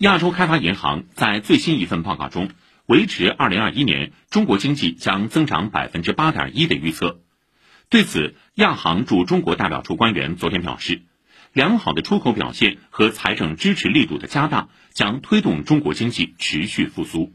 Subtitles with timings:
[0.00, 2.48] 亚洲开发银行在最新一份报告中
[2.86, 7.20] 维持2021年中国经济将增长8.1%的预测。
[7.90, 11.02] 对此，亚行驻中国代表处官员昨天表示，
[11.52, 17.34] 良好的出口表现和财政支持力度的加大将推动中国经济持续复苏。